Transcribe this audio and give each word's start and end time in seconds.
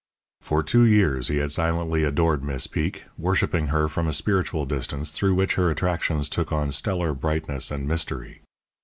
For 0.39 0.63
two 0.63 0.83
years 0.83 1.27
he 1.27 1.37
had 1.37 1.51
silently 1.51 2.03
adored 2.03 2.43
Miss 2.43 2.65
Peek, 2.65 3.03
worshipping 3.19 3.67
her 3.67 3.87
from 3.87 4.07
a 4.07 4.13
spiritual 4.13 4.65
distance 4.65 5.11
through 5.11 5.35
which 5.35 5.53
her 5.53 5.69
attractions 5.69 6.27
took 6.27 6.51
on 6.51 6.71
stellar 6.71 7.13
brightness 7.13 7.69
and 7.69 7.87
mystery. 7.87 8.41